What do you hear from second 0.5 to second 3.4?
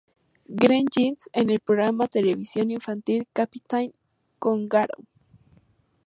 Green Jeans" en el programa televisivo infantil